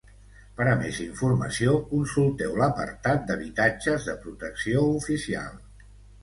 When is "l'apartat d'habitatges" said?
2.61-4.09